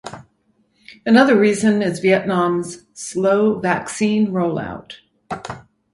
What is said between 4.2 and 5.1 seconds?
rollout.